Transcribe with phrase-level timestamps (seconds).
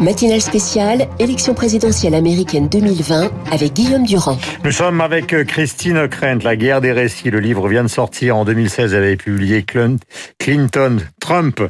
[0.00, 4.38] Matinale spéciale, élection présidentielle américaine 2020 avec Guillaume Durand.
[4.64, 7.30] Nous sommes avec euh, Christine Ockrent, La guerre des récits.
[7.30, 8.92] Le livre vient de sortir en 2016.
[8.92, 11.62] Elle avait publié Clinton, Trump.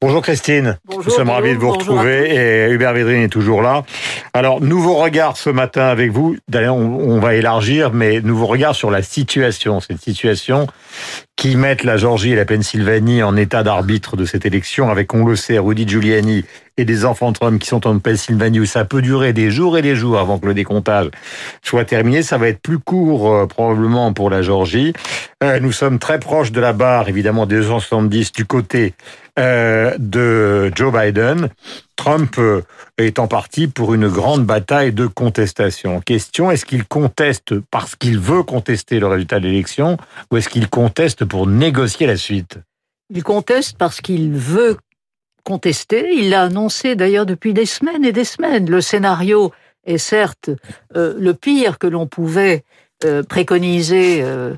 [0.00, 0.78] Bonjour Christine.
[0.84, 3.84] Bonjour, Nous sommes ravis de vous retrouver et Hubert Védrine est toujours là.
[4.34, 6.36] Alors, nouveau regard ce matin avec vous.
[6.48, 9.80] D'ailleurs, on, on va élargir, mais nouveau regard sur la situation.
[9.80, 10.66] Cette situation
[11.36, 15.24] qui met la Georgie et la Pennsylvanie en état d'arbitre de cette élection avec, on
[15.24, 16.44] le sait, Rudy Giuliani
[16.76, 19.82] et des enfants Trump qui sont en Pennsylvanie où ça peut durer des jours et
[19.82, 21.10] des jours avant que le décomptage
[21.62, 22.22] soit terminé.
[22.22, 24.92] Ça va être plus court euh, probablement pour la Georgie.
[25.42, 28.94] Euh, nous sommes très proches de la barre, évidemment, des 270 du côté
[29.38, 31.48] euh, de Joe Biden.
[31.96, 32.62] Trump euh,
[32.98, 36.00] est en partie pour une grande bataille de contestation.
[36.00, 39.96] Question, est-ce qu'il conteste parce qu'il veut contester le résultat de l'élection
[40.30, 42.58] ou est-ce qu'il conteste pour négocier la suite?
[43.08, 44.76] Il conteste parce qu'il veut
[45.44, 46.14] contester.
[46.14, 48.68] Il l'a annoncé d'ailleurs depuis des semaines et des semaines.
[48.70, 49.52] Le scénario
[49.84, 50.50] est certes
[50.96, 52.64] euh, le pire que l'on pouvait
[53.04, 54.54] euh, préconiser euh,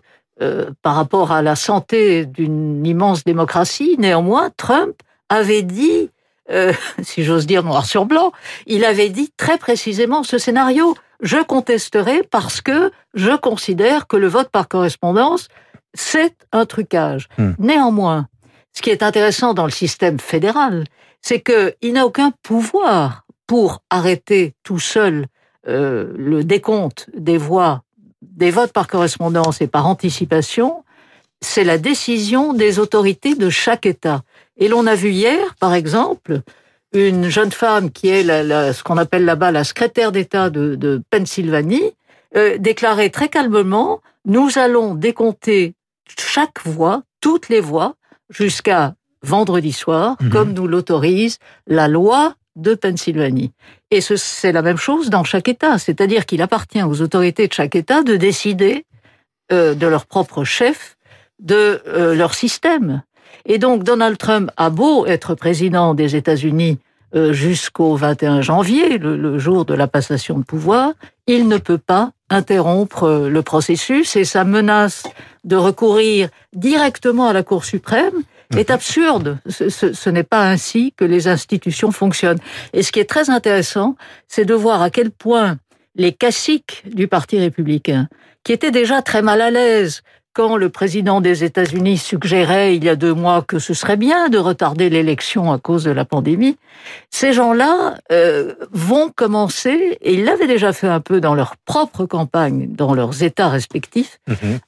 [0.83, 3.97] par rapport à la santé d'une immense démocratie.
[3.99, 4.95] Néanmoins, Trump
[5.29, 6.11] avait dit,
[7.03, 8.33] si j'ose dire noir sur blanc,
[8.67, 10.95] il avait dit très précisément ce scénario.
[11.21, 15.49] Je contesterai parce que je considère que le vote par correspondance,
[15.95, 17.29] c'est un trucage.
[17.39, 17.53] Hmm.
[17.59, 18.27] Néanmoins,
[18.75, 20.85] ce qui est intéressant dans le système fédéral,
[21.23, 25.27] c'est qu'il n'a aucun pouvoir pour arrêter tout seul
[25.69, 27.83] euh, le décompte des voix,
[28.23, 30.85] des votes par correspondance et par anticipation.
[31.41, 34.23] C'est la décision des autorités de chaque État.
[34.57, 36.41] Et l'on a vu hier, par exemple,
[36.93, 40.75] une jeune femme qui est la, la- ce qu'on appelle là-bas la secrétaire d'État de,
[40.75, 41.93] de Pennsylvanie,
[42.37, 45.75] euh, déclarer très calmement, nous allons décompter
[46.19, 47.95] chaque voix, toutes les voix,
[48.35, 50.31] jusqu'à vendredi soir, Mhm.
[50.31, 53.53] comme nous l'autorise la loi de Pennsylvanie.
[53.91, 57.53] Et ce- c'est la même chose dans chaque État, c'est-à-dire qu'il appartient aux autorités de
[57.53, 58.85] chaque État de décider
[59.53, 60.97] euh, de leur propre chef,
[61.39, 63.03] de euh, leur système.
[63.45, 66.79] Et donc Donald Trump a beau être président des États-Unis
[67.15, 70.93] euh, jusqu'au 21 janvier, le, le jour de la passation de pouvoir,
[71.27, 75.03] il ne peut pas interrompre euh, le processus et sa menace
[75.45, 78.15] de recourir directement à la Cour suprême
[78.59, 79.39] est absurde.
[79.49, 82.39] Ce, ce- ce n'est pas ainsi que les institutions fonctionnent.
[82.73, 83.97] Et ce qui est très intéressant,
[84.29, 85.57] c'est de voir à quel point
[85.97, 88.09] les caciques du Parti républicain,
[88.43, 92.89] qui étaient déjà très mal à l'aise quand le président des États-Unis suggérait il y
[92.89, 96.57] a deux mois que ce serait bien de retarder l'élection à cause de la pandémie,
[97.09, 102.05] ces gens-là euh, vont commencer, et ils l'avaient déjà fait un peu dans leur propre
[102.07, 104.19] campagne, dans leurs États respectifs,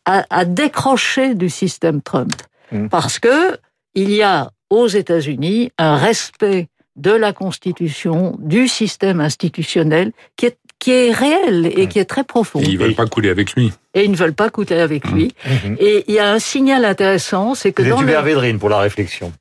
[0.05, 2.33] à, à décrocher du système Trump.
[2.71, 2.89] Mhm.
[2.89, 3.57] Parce que
[3.97, 10.59] il y a aux États-Unis un respect de la Constitution, du système institutionnel qui est,
[10.79, 12.61] qui est réel et qui est très profond.
[12.61, 13.73] Et ils veulent pas couler avec lui.
[13.95, 15.35] Et ils ne veulent pas coûter avec lui.
[15.45, 15.77] Mhm.
[15.79, 18.79] Et il y a un signal intéressant, c'est que dans Hubert le, Védrine pour la
[18.79, 19.33] réflexion.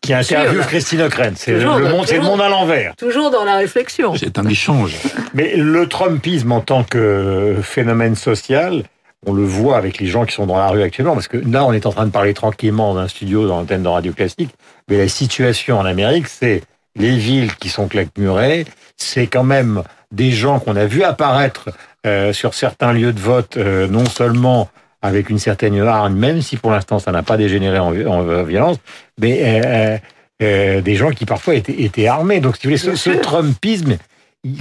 [0.00, 0.62] Qui interviewe.
[0.66, 1.32] Christine Ockrent.
[1.36, 2.94] C'est le, Toujours, le monde, c'est le monde à l'envers.
[2.96, 4.14] toujours dans la réflexion.
[4.14, 4.96] C'est un échange.
[5.34, 8.84] Mais le Trumpisme en tant que phénomène social,
[9.26, 11.64] on le voit avec les gens qui sont dans la rue actuellement, parce que là,
[11.64, 14.50] on est en train de parler tranquillement d'un studio dans l'antenne de Radio Classique,
[14.88, 16.62] mais la situation en Amérique, c'est
[16.94, 18.64] les villes qui sont claquemurées,
[18.96, 19.82] c'est quand même
[20.12, 21.70] des gens qu'on a vu apparaître
[22.06, 24.70] euh, sur certains lieux de vote, euh, non seulement
[25.02, 28.42] avec une certaine hargne, même si pour l'instant ça n'a pas dégénéré en, en, euh,
[28.44, 28.78] violence,
[29.18, 29.98] mais euh,
[30.42, 32.40] euh, des gens qui parfois étaient, étaient armés.
[32.40, 33.10] Donc, si vous voulez, ce, ce.
[33.10, 33.96] Trumpisme,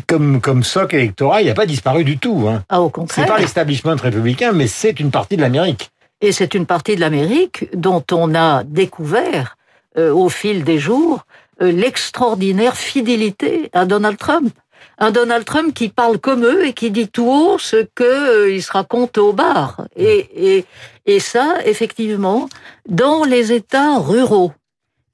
[0.07, 2.45] comme, comme socle électoral, il n'a pas disparu du tout.
[2.49, 2.63] Hein.
[2.69, 3.27] Ah, au C'est contraire.
[3.27, 5.91] pas l'establishment républicain, mais c'est une partie de l'Amérique.
[6.21, 9.57] Et c'est une partie de l'Amérique dont on a découvert
[9.97, 11.25] euh, au fil des jours
[11.61, 14.53] euh, l'extraordinaire fidélité à Donald Trump.
[14.97, 18.51] Un Donald Trump qui parle comme eux et qui dit tout haut ce que euh,
[18.51, 19.85] il se raconte au bar.
[19.97, 20.65] Et, et,
[21.05, 22.47] et ça, effectivement,
[22.87, 24.53] dans les États ruraux.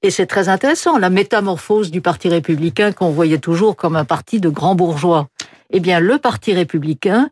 [0.03, 4.39] Et c'est très intéressant, la métamorphose du Parti républicain qu'on voyait toujours comme un parti
[4.39, 5.27] de grands bourgeois.
[5.69, 7.29] Eh bien, le Parti républicain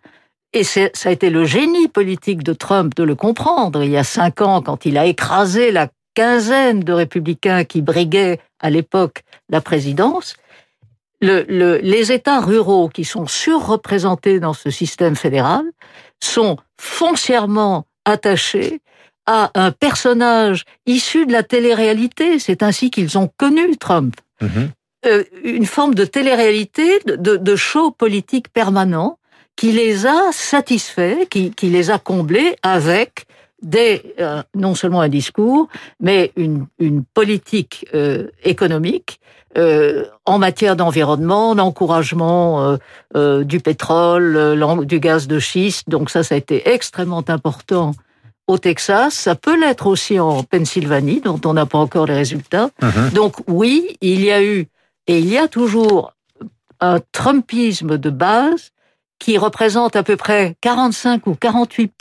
[0.53, 4.03] et ça a été le génie politique de Trump de le comprendre il y a
[4.03, 9.61] cinq ans quand il a écrasé la quinzaine de républicains qui briguaient à l'époque la
[9.61, 10.35] présidence.
[11.21, 15.63] Le- le- les États ruraux qui sont surreprésentés dans ce système fédéral
[16.23, 18.81] sont foncièrement attachés
[19.29, 22.39] à un personnage issu de la télé-réalité.
[22.39, 24.15] C'est ainsi qu'ils ont connu Trump
[25.05, 29.19] euh, une forme de télé-réalité, de, de, de show politique permanent
[29.55, 33.25] qui les a satisfaits, qui, qui les a comblés avec
[33.61, 35.67] des, euh, non seulement un discours,
[35.99, 39.19] mais une, une politique euh, économique
[39.57, 42.77] euh, en matière d'environnement, d'encouragement
[43.13, 45.87] du pétrole, du gaz de schiste.
[45.87, 47.91] Donc ça, ça a été extrêmement important
[48.49, 49.13] au Texas.
[49.13, 52.71] Ça peut l'être aussi en Pennsylvanie, dont on n'a pas encore les résultats.
[52.81, 53.11] Mhm.
[53.13, 54.67] Donc oui, il y a eu
[55.07, 56.13] et il y a toujours
[56.79, 58.71] un Trumpisme de base
[59.19, 61.93] qui représente à peu près 45 ou 48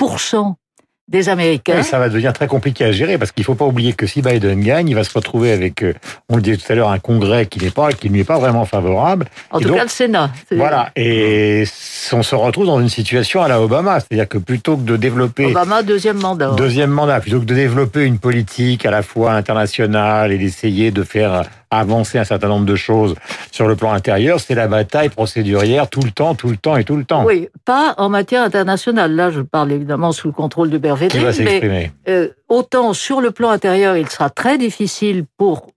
[1.08, 1.82] des Américains.
[1.82, 4.60] ça va devenir très compliqué à gérer parce qu'il faut pas oublier que si Biden
[4.60, 5.94] gagne, il va se retrouver avec, euh,
[6.28, 8.24] on le disait tout à l'heure, un Congrès qui n'est pas, qui ne lui est
[8.24, 9.26] pas vraiment favorable.
[9.50, 10.30] En tout cas, le Sénat.
[10.50, 10.90] Voilà.
[10.96, 11.64] Et
[12.12, 15.46] on se retrouve dans une situation à la Obama, c'est-à-dire que plutôt que de développer
[15.46, 16.52] Obama deuxième mandat.
[16.56, 21.02] Deuxième mandat, plutôt que de développer une politique à la fois internationale et d'essayer de
[21.02, 23.14] faire avancer un certain nombre de choses
[23.50, 26.84] sur le plan intérieur, c'est la bataille procédurière tout le temps, tout le temps et
[26.84, 27.24] tout le temps.
[27.24, 29.14] Oui, pas en matière internationale.
[29.14, 31.32] Là, je parle évidemment sous le contrôle de Bervédrine.
[31.38, 35.68] Mais euh, autant sur le plan intérieur, il sera très difficile pour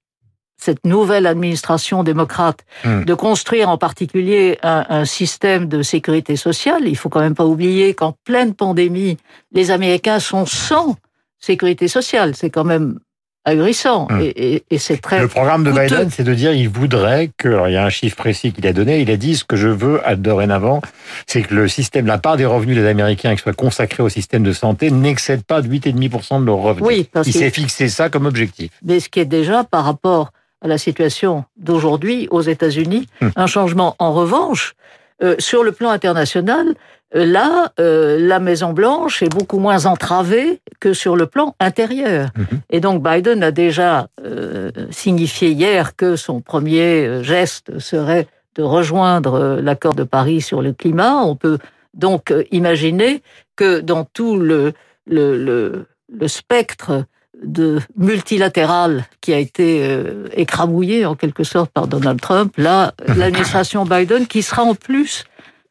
[0.58, 3.04] cette nouvelle administration démocrate hmm.
[3.04, 6.84] de construire en particulier un, un, système de sécurité sociale.
[6.86, 9.18] Il faut quand même pas oublier qu'en pleine pandémie,
[9.52, 10.96] les Américains sont sans
[11.40, 12.36] sécurité sociale.
[12.36, 13.00] C'est quand même
[13.46, 14.08] ahurissant.
[14.10, 14.22] Hum.
[14.22, 15.20] Et, et, c'est très.
[15.20, 17.48] Le programme de Biden, c'est de dire il voudrait que.
[17.48, 19.02] Alors, il y a un chiffre précis qu'il a donné.
[19.02, 20.82] Il a dit ce que je veux à dorénavant,
[21.28, 24.44] c'est que le système, la part des revenus des Américains qui soit consacrée au système
[24.44, 26.88] de santé n'excède pas de 8,5% de leurs revenus.
[26.88, 28.72] Oui, parce il s'est fixé ça comme objectif.
[28.84, 33.32] Mais ce qui est déjà par rapport à la situation d'aujourd'hui aux États-Unis, hum.
[33.36, 33.96] un changement.
[34.00, 34.76] En revanche,
[35.24, 36.76] euh, sur le plan international,
[37.14, 42.30] là, euh, la Maison Blanche est beaucoup moins entravée que sur le plan intérieur.
[42.38, 42.62] Mhm.
[42.70, 49.60] Et donc Biden a déjà euh, signifié hier que son premier geste serait de rejoindre
[49.62, 51.18] l'accord de Paris sur le climat.
[51.24, 51.58] On peut
[51.94, 53.22] donc imaginer
[53.56, 54.74] que dans tout le,
[55.06, 57.06] le, le, le spectre
[57.44, 59.98] de multilatéral qui a été
[60.34, 65.24] écrabouillé en quelque sorte par Donald Trump, là, l'administration Biden, qui sera en plus,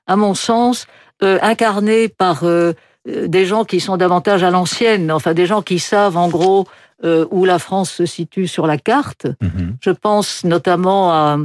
[0.06, 0.86] à mon sens,
[1.22, 2.72] euh, incarné par euh,
[3.06, 6.66] des gens qui sont davantage à l'ancienne, enfin des gens qui savent en gros
[7.04, 9.26] euh, où la France se situe sur la carte.
[9.40, 9.76] Mhm.
[9.80, 11.38] Je pense notamment à,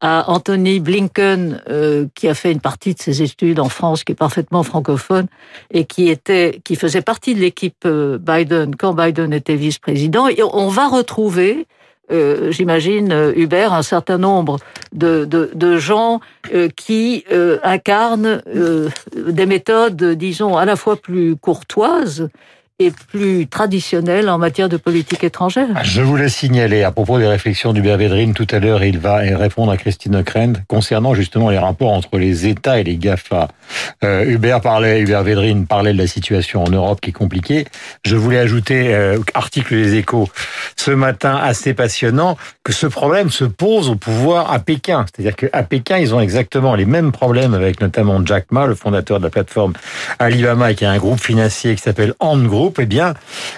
[0.00, 1.60] à Anthony Blinken,
[2.14, 5.26] qui a fait une partie de ses études en France, qui est parfaitement francophone
[5.70, 10.28] et qui était, qui faisait partie de l'équipe Biden quand Biden était vice-président.
[10.28, 11.66] Et on va retrouver
[12.10, 14.58] euh, j'imagine, euh, Hubert, un certain nombre
[14.92, 16.20] de, de, de gens
[16.52, 17.24] euh, qui
[17.62, 18.42] incarnent
[19.16, 22.28] des méthodes, disons, à la fois plus courtoises
[22.78, 25.82] et plus traditionnel en matière de politique étrangère.
[25.82, 29.72] Je voulais signaler, à propos des réflexions du Védrine, tout à l'heure, il va répondre
[29.72, 33.48] à Christine Ockrent concernant justement les rapports entre les États et les GAFA.
[34.04, 37.64] Euh, Hubert parlait, Hubert Védrine parlait de la situation en Europe qui est compliquée.
[38.04, 40.28] Je voulais ajouter, euh, article des échos
[40.76, 45.06] ce matin assez passionnant, que ce problème se pose au pouvoir à Pékin.
[45.06, 49.18] C'est-à-dire qu'à Pékin, ils ont exactement les mêmes problèmes avec notamment Jack Ma, le fondateur
[49.18, 49.72] de la plateforme
[50.18, 53.14] Alibaba, qui a un groupe financier qui s'appelle Ant Group eh bien,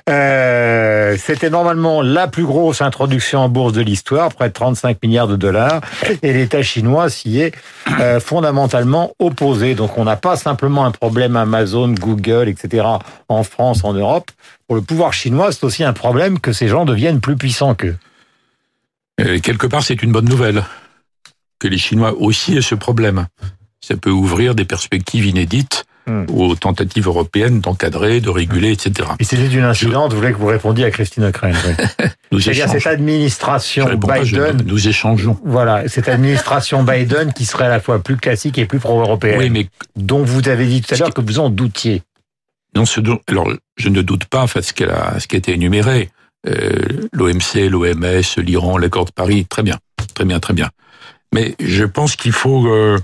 [0.09, 5.29] euh, c'était normalement la plus grosse introduction en bourse de l'histoire, près de 35 milliards
[5.29, 5.81] de dollars,
[6.23, 7.55] et l'État chinois s'y est
[8.01, 9.75] euh, fondamentalement opposé.
[9.75, 12.87] Donc on n'a pas simplement un problème Amazon, Google, etc.
[13.29, 14.31] en France, en Europe.
[14.67, 17.97] Pour le pouvoir chinois, c'est aussi un problème que ces gens deviennent plus puissants qu'eux.
[19.43, 20.63] Quelque part, c'est une bonne nouvelle
[21.59, 23.27] que les Chinois aussi aient ce problème.
[23.81, 26.25] Ça peut ouvrir des perspectives inédites Hmm.
[26.33, 29.11] aux tentatives européennes d'encadrer, de réguler, etc.
[29.21, 31.49] Et c'était une incidente, vous voulez que vous répondiez à Christine Ockrent.
[32.33, 32.41] Oui.
[32.41, 34.63] C'est-à-dire cette administration Biden...
[34.65, 35.39] nous échangeons.
[35.45, 39.39] Voilà, cette administration Biden qui serait à la fois plus classique et plus pro-européenne.
[39.39, 39.69] Oui, mais...
[39.97, 42.03] Dont vous avez dit tout à l'heure que vous en doutiez.
[42.75, 45.53] Non, ce alors, je ne doute pas, enfin, ce, qu'elle a, ce qui a été
[45.53, 46.09] énuméré.
[46.47, 46.71] Euh,
[47.13, 49.79] L'OMC, l'OMS, l'Iran, l'accord de Paris, très bien,
[50.15, 50.71] très bien, très bien.
[51.35, 52.67] Mais je pense qu'il faut...
[52.69, 52.99] Euh,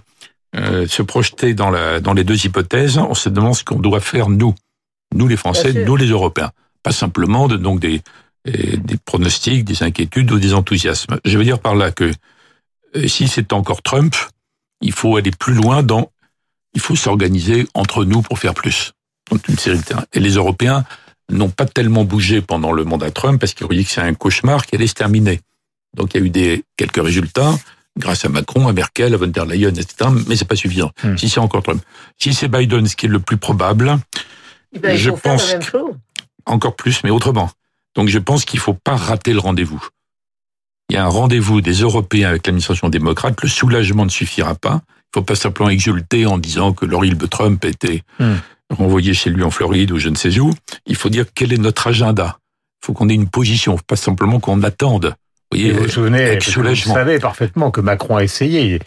[0.55, 4.01] euh, se projeter dans, la, dans les deux hypothèses, on se demande ce qu'on doit
[4.01, 4.55] faire nous,
[5.15, 6.51] nous les Français, nous les Européens,
[6.83, 8.03] pas simplement de, donc des,
[8.45, 11.19] des pronostics, des inquiétudes ou des enthousiasmes.
[11.25, 12.13] Je veux dire par là que
[12.97, 14.15] euh, si c'est encore Trump,
[14.81, 16.11] il faut aller plus loin dans,
[16.75, 18.93] il faut s'organiser entre nous pour faire plus.
[19.31, 20.05] Donc une série de terrains.
[20.13, 20.85] Et les Européens
[21.31, 24.15] n'ont pas tellement bougé pendant le mandat Trump parce qu'ils ont dit que c'est un
[24.15, 25.41] cauchemar qui allait se terminer.
[25.97, 27.55] Donc il y a eu des quelques résultats
[27.99, 30.11] grâce à Macron, à Merkel, à von der Leyen, etc.
[30.27, 30.91] Mais c'est pas suffisant.
[31.03, 31.17] Hmm.
[31.17, 31.83] Si c'est encore Trump,
[32.19, 33.99] si c'est Biden, ce qui est le plus probable,
[34.73, 35.55] eh ben, je pense
[36.47, 37.51] encore plus, mais autrement.
[37.95, 39.87] Donc je pense qu'il faut pas rater le rendez-vous.
[40.91, 43.41] Il y a un rendez-vous des Européens avec l'administration démocrate.
[43.43, 44.83] Le soulagement ne suffira pas.
[44.89, 48.03] Il faut pas simplement exulter en disant que de Trump était.
[48.19, 48.35] Hmm.
[48.71, 50.53] renvoyer chez lui en Floride ou je ne sais où.
[50.87, 52.39] Il faut dire quel est notre agenda.
[52.83, 55.15] Il faut qu'on ait une position, pas simplement qu'on attende.
[55.55, 58.81] Vous, voyez, vous vous souvenez, vous savez parfaitement que Macron a essayé.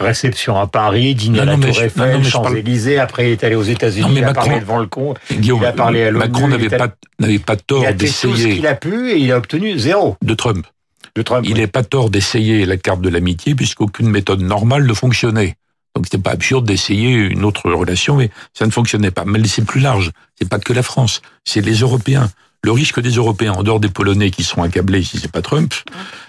[0.00, 4.08] Réception à Paris, dîner à la Tour Eiffel, Champs-Élysées, après il est allé aux États-Unis,
[4.10, 6.26] il a Macron, parlé devant le compte, Guillaume, il a parlé à l'ONU.
[6.26, 6.88] Macron n'avait pas,
[7.18, 8.32] n'avait pas tort d'essayer.
[8.56, 10.16] Il a tout ce qu'il a pu et il a obtenu zéro.
[10.22, 10.66] De Trump.
[11.14, 14.94] De Trump il n'est pas tort d'essayer la carte de l'amitié puisqu'aucune méthode normale ne
[14.94, 15.56] fonctionnait.
[15.94, 19.24] Donc c'était pas absurde d'essayer une autre relation, mais ça ne fonctionnait pas.
[19.24, 20.10] Mais c'est plus large.
[20.38, 22.30] C'est pas que la France, c'est les Européens.
[22.64, 25.74] Le risque des Européens, en dehors des Polonais qui sont accablés si c'est pas Trump,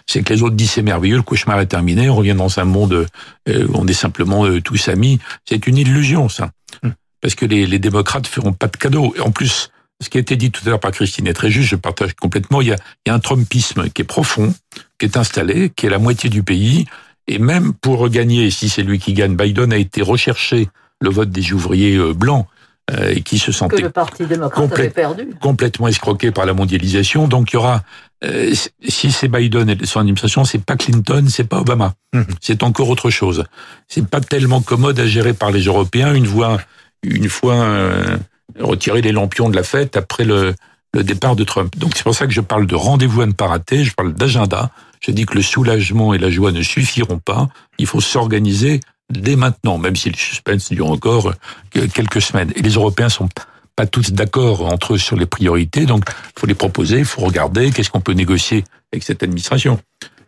[0.05, 2.65] c'est que les autres disent c'est merveilleux, le cauchemar est terminé, on revient dans un
[2.65, 3.07] monde
[3.47, 5.19] euh, où on est simplement euh, tous amis.
[5.47, 6.51] C'est une illusion, ça.
[6.83, 6.89] Hmm.
[7.21, 9.13] Parce que les, les démocrates feront pas de cadeaux.
[9.15, 9.69] Et en plus,
[10.03, 12.13] ce qui a été dit tout à l'heure par Christine est très juste, je partage
[12.15, 12.59] complètement.
[12.59, 14.53] Il y, a, il y a un Trumpisme qui est profond,
[14.99, 16.85] qui est installé, qui est la moitié du pays.
[17.29, 20.67] Et même pour gagner, si c'est lui qui gagne, Biden a été recherché
[20.99, 22.45] le vote des ouvriers euh, blancs
[22.91, 25.29] euh, et qui se sentaient le Parti démocrate avait perdu.
[25.41, 27.27] complètement escroqués par la mondialisation.
[27.27, 27.81] Donc il y aura,
[28.23, 28.53] euh,
[28.87, 32.27] si c'est Biden et son administration, c'est pas Clinton, c'est pas Obama, mhm.
[32.41, 33.43] c'est encore autre chose.
[33.87, 36.59] C'est pas tellement commode à gérer par les Européens une fois,
[37.01, 38.17] une fois euh,
[38.59, 40.53] retirer les lampions de la fête après le,
[40.93, 41.73] le départ de Trump.
[41.79, 44.13] Donc c'est pour ça que je parle de rendez-vous à ne pas rater, je parle
[44.13, 44.69] d'agenda.
[45.01, 47.47] Je dis que le soulagement et la joie ne suffiront pas.
[47.79, 51.33] Il faut s'organiser dès maintenant, même si le suspense dure encore
[51.71, 52.51] quelques semaines.
[52.55, 53.29] Et les Européens sont
[53.75, 57.21] pas tous d'accord entre eux sur les priorités, donc il faut les proposer, il faut
[57.21, 59.79] regarder qu'est-ce qu'on peut négocier avec cette administration.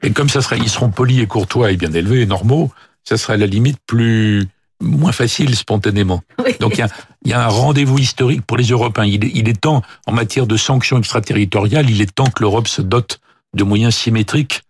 [0.04, 2.72] Et comme ça serait, ils seront polis et courtois et bien élevés et normaux,
[3.04, 4.48] ça serait à la limite plus
[4.82, 6.22] moins facile spontanément.
[6.60, 6.90] Donc il y a,
[7.26, 9.06] y a, un rendez-vous historique pour les Européens.
[9.06, 12.68] Il est, il est temps, en matière de sanctions extraterritoriales, il est temps que l'Europe
[12.68, 13.20] se dote
[13.56, 14.62] de moyens symétriques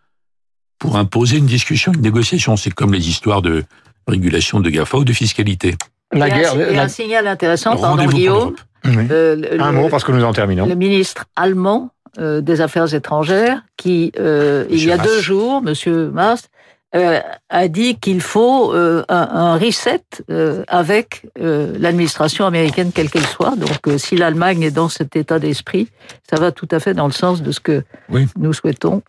[0.79, 2.55] pour imposer une discussion, une négociation.
[2.55, 3.65] C'est comme les histoires de
[4.07, 5.75] régulation de GAFA ou de fiscalité.
[6.11, 8.55] La il y a, guerre, un, un signal intéressant, pardon Guillaume.
[8.85, 10.65] Euh, un mot parce que nous en terminons.
[10.65, 16.09] Le ministre allemand euh, des Affaires étrangères, qui euh, il y a deux jours, Monsieur
[16.09, 16.49] Mast,
[16.95, 23.25] euh, a dit qu'il faut euh, un, un, reset euh, avec l'administration américaine, quelle qu'elle
[23.25, 23.57] soit.
[23.57, 25.89] Donc, si l'Allemagne est dans cet état d'esprit,
[26.29, 28.27] ça va tout à fait dans le sens de ce que oui.
[28.37, 29.03] nous souhaitons,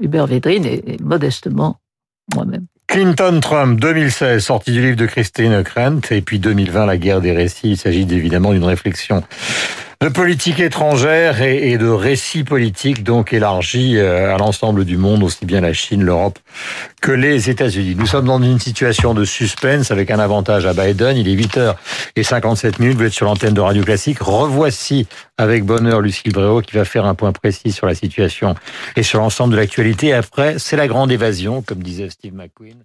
[0.00, 1.80] Hubert Védrine et, et modestement
[2.34, 2.66] moi-même.
[2.90, 7.70] Clinton-Trump 2016, sortie du livre de Christine Krent, et puis 2020, la guerre des récits.
[7.70, 9.22] Il s'agit évidemment d'une réflexion
[10.02, 15.44] de politique étrangère et, de récits politiques donc élargis euh, à l'ensemble du monde, aussi
[15.44, 16.38] bien la Chine, l'Europe
[17.02, 17.96] que les États-Unis.
[17.96, 21.18] Nous sommes dans une situation de suspense avec un avantage à Biden.
[21.18, 22.96] Il est 8h57 minutes.
[22.96, 24.20] Vous êtes sur l'antenne de Radio Classique.
[24.20, 28.54] Revoici avec bonheur Lucille Bréau qui va faire un point précis sur la situation
[28.96, 30.14] et sur l'ensemble de l'actualité.
[30.14, 32.78] Après, c'est la grande évasion, comme disait Steve McQueen.